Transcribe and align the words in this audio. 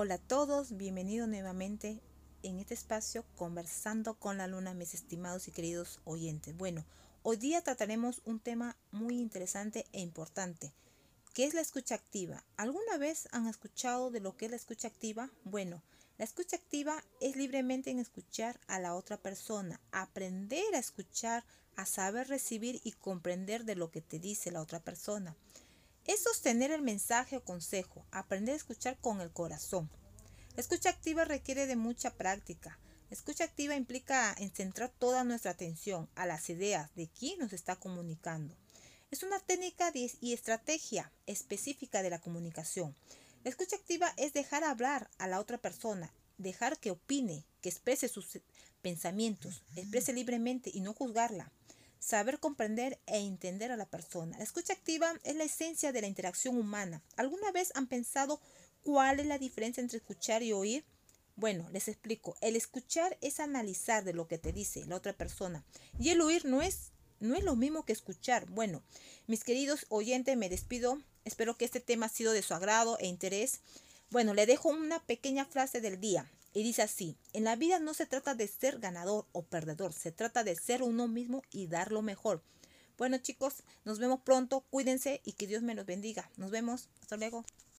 Hola 0.00 0.14
a 0.14 0.18
todos, 0.18 0.76
bienvenidos 0.76 1.28
nuevamente 1.28 2.00
en 2.44 2.60
este 2.60 2.72
espacio 2.72 3.24
conversando 3.34 4.14
con 4.14 4.38
la 4.38 4.46
luna, 4.46 4.72
mis 4.72 4.94
estimados 4.94 5.48
y 5.48 5.50
queridos 5.50 5.98
oyentes. 6.04 6.56
Bueno, 6.56 6.86
hoy 7.24 7.36
día 7.36 7.62
trataremos 7.62 8.22
un 8.24 8.38
tema 8.38 8.76
muy 8.92 9.18
interesante 9.18 9.86
e 9.90 9.98
importante, 9.98 10.72
que 11.34 11.46
es 11.46 11.52
la 11.52 11.62
escucha 11.62 11.96
activa. 11.96 12.44
¿Alguna 12.56 12.96
vez 12.96 13.26
han 13.32 13.48
escuchado 13.48 14.12
de 14.12 14.20
lo 14.20 14.36
que 14.36 14.44
es 14.44 14.52
la 14.52 14.56
escucha 14.56 14.86
activa? 14.86 15.32
Bueno, 15.42 15.82
la 16.16 16.24
escucha 16.24 16.54
activa 16.54 17.02
es 17.20 17.34
libremente 17.34 17.90
en 17.90 17.98
escuchar 17.98 18.60
a 18.68 18.78
la 18.78 18.94
otra 18.94 19.16
persona, 19.16 19.80
aprender 19.90 20.76
a 20.76 20.78
escuchar, 20.78 21.44
a 21.74 21.86
saber 21.86 22.28
recibir 22.28 22.80
y 22.84 22.92
comprender 22.92 23.64
de 23.64 23.74
lo 23.74 23.90
que 23.90 24.00
te 24.00 24.20
dice 24.20 24.52
la 24.52 24.62
otra 24.62 24.78
persona 24.78 25.36
es 26.08 26.22
sostener 26.22 26.72
el 26.72 26.80
mensaje 26.80 27.36
o 27.36 27.44
consejo, 27.44 28.06
aprender 28.10 28.54
a 28.54 28.56
escuchar 28.56 28.96
con 28.98 29.20
el 29.20 29.30
corazón. 29.30 29.90
Escucha 30.56 30.88
activa 30.88 31.26
requiere 31.26 31.66
de 31.66 31.76
mucha 31.76 32.14
práctica. 32.14 32.80
Escucha 33.10 33.44
activa 33.44 33.76
implica 33.76 34.34
en 34.38 34.50
centrar 34.50 34.90
toda 34.98 35.22
nuestra 35.22 35.50
atención 35.50 36.08
a 36.14 36.24
las 36.24 36.48
ideas 36.48 36.94
de 36.94 37.08
quien 37.08 37.38
nos 37.38 37.52
está 37.52 37.76
comunicando. 37.76 38.56
Es 39.10 39.22
una 39.22 39.38
técnica 39.38 39.92
y 39.94 40.32
estrategia 40.32 41.12
específica 41.26 42.02
de 42.02 42.10
la 42.10 42.20
comunicación. 42.22 42.96
La 43.44 43.50
escucha 43.50 43.76
activa 43.76 44.14
es 44.16 44.32
dejar 44.32 44.64
hablar 44.64 45.10
a 45.18 45.26
la 45.26 45.38
otra 45.40 45.58
persona, 45.58 46.10
dejar 46.38 46.78
que 46.78 46.90
opine, 46.90 47.44
que 47.60 47.68
exprese 47.68 48.08
sus 48.08 48.40
pensamientos, 48.80 49.62
exprese 49.76 50.14
libremente 50.14 50.70
y 50.72 50.80
no 50.80 50.94
juzgarla 50.94 51.52
saber 51.98 52.38
comprender 52.38 52.98
e 53.06 53.18
entender 53.18 53.72
a 53.72 53.76
la 53.76 53.86
persona. 53.86 54.38
La 54.38 54.44
escucha 54.44 54.72
activa 54.72 55.12
es 55.24 55.36
la 55.36 55.44
esencia 55.44 55.92
de 55.92 56.00
la 56.00 56.06
interacción 56.06 56.56
humana. 56.56 57.02
¿Alguna 57.16 57.50
vez 57.52 57.72
han 57.74 57.86
pensado 57.86 58.40
cuál 58.82 59.20
es 59.20 59.26
la 59.26 59.38
diferencia 59.38 59.80
entre 59.80 59.98
escuchar 59.98 60.42
y 60.42 60.52
oír? 60.52 60.84
Bueno, 61.36 61.68
les 61.70 61.88
explico. 61.88 62.36
El 62.40 62.56
escuchar 62.56 63.16
es 63.20 63.40
analizar 63.40 64.04
de 64.04 64.12
lo 64.12 64.26
que 64.26 64.38
te 64.38 64.52
dice 64.52 64.84
la 64.86 64.96
otra 64.96 65.12
persona 65.12 65.64
y 65.98 66.10
el 66.10 66.20
oír 66.20 66.44
no 66.44 66.62
es 66.62 66.92
no 67.20 67.34
es 67.34 67.42
lo 67.42 67.56
mismo 67.56 67.84
que 67.84 67.92
escuchar. 67.92 68.46
Bueno, 68.46 68.82
mis 69.26 69.42
queridos 69.42 69.86
oyentes, 69.88 70.36
me 70.36 70.48
despido. 70.48 71.00
Espero 71.24 71.56
que 71.56 71.64
este 71.64 71.80
tema 71.80 72.06
ha 72.06 72.10
sido 72.10 72.32
de 72.32 72.42
su 72.42 72.54
agrado 72.54 72.96
e 73.00 73.06
interés. 73.06 73.60
Bueno, 74.10 74.34
le 74.34 74.46
dejo 74.46 74.68
una 74.68 75.04
pequeña 75.04 75.44
frase 75.44 75.80
del 75.80 76.00
día. 76.00 76.30
Y 76.58 76.64
dice 76.64 76.82
así, 76.82 77.16
en 77.34 77.44
la 77.44 77.54
vida 77.54 77.78
no 77.78 77.94
se 77.94 78.04
trata 78.04 78.34
de 78.34 78.48
ser 78.48 78.80
ganador 78.80 79.26
o 79.30 79.44
perdedor, 79.44 79.92
se 79.92 80.10
trata 80.10 80.42
de 80.42 80.56
ser 80.56 80.82
uno 80.82 81.06
mismo 81.06 81.42
y 81.52 81.68
dar 81.68 81.92
lo 81.92 82.02
mejor. 82.02 82.42
Bueno 82.96 83.16
chicos, 83.18 83.62
nos 83.84 84.00
vemos 84.00 84.22
pronto, 84.22 84.64
cuídense 84.68 85.20
y 85.24 85.34
que 85.34 85.46
Dios 85.46 85.62
me 85.62 85.76
los 85.76 85.86
bendiga. 85.86 86.28
Nos 86.36 86.50
vemos, 86.50 86.88
hasta 87.00 87.16
luego. 87.16 87.44